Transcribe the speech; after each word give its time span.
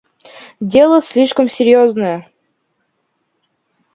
Дело 0.61 0.99
слишком 0.99 1.47
серьезное. 1.47 2.27